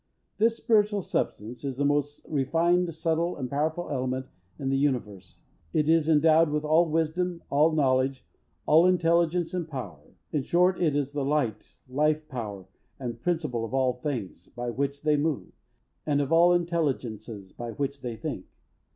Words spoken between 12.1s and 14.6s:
power and principle of all things,